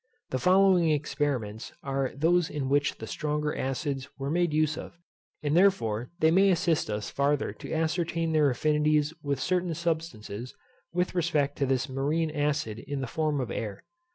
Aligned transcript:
The 0.31 0.39
following 0.39 0.89
experiments 0.89 1.71
are 1.83 2.11
those 2.15 2.49
in 2.49 2.69
which 2.69 2.97
the 2.97 3.05
stronger 3.05 3.55
acids 3.55 4.09
were 4.17 4.31
made 4.31 4.51
use 4.51 4.75
of, 4.75 4.97
and 5.43 5.55
therefore 5.55 6.09
they 6.17 6.31
may 6.31 6.49
assist 6.49 6.89
us 6.89 7.11
farther 7.11 7.53
to 7.53 7.71
ascertain 7.71 8.31
their 8.33 8.49
affinities 8.49 9.13
with 9.21 9.39
certain 9.39 9.75
substances, 9.75 10.55
with 10.91 11.13
respect 11.13 11.55
to 11.59 11.67
this 11.67 11.87
marine 11.87 12.31
acid 12.31 12.79
in 12.79 13.01
the 13.01 13.05
form 13.05 13.39
of 13.39 13.51
air. 13.51 13.83